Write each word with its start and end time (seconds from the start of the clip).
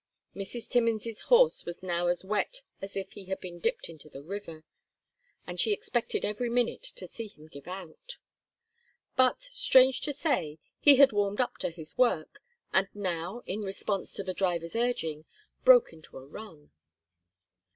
Mrs. 0.35 0.67
Timmins's 0.67 1.21
horse 1.21 1.63
was 1.63 1.83
now 1.83 2.07
as 2.07 2.25
wet 2.25 2.63
as 2.81 2.97
if 2.97 3.11
he 3.11 3.25
had 3.25 3.39
been 3.39 3.59
dipped 3.59 3.87
into 3.87 4.09
the 4.09 4.23
river, 4.23 4.63
and 5.45 5.59
she 5.59 5.71
expected 5.73 6.25
every 6.25 6.49
minute 6.49 6.81
to 6.95 7.05
see 7.05 7.27
him 7.27 7.45
give 7.47 7.67
out; 7.67 8.17
but, 9.15 9.43
strange 9.43 10.01
to 10.01 10.11
say, 10.11 10.57
he 10.79 10.95
had 10.95 11.11
warmed 11.11 11.39
up 11.39 11.57
to 11.59 11.69
his 11.69 11.99
work, 11.99 12.41
and 12.73 12.87
now, 12.95 13.43
in 13.45 13.61
response 13.61 14.11
to 14.15 14.23
the 14.23 14.33
driver's 14.33 14.75
urging, 14.75 15.25
broke 15.63 15.93
into 15.93 16.17
a 16.17 16.25
run. 16.25 16.71